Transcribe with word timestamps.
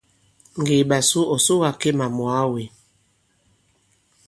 Ŋgè 0.59 0.75
i 0.81 0.83
ɓasu 0.89 1.19
ɔ̀ 1.33 1.39
soga 1.45 1.69
Kemà 1.81 2.05
mwàa 2.17 2.43
wē. 2.51 2.63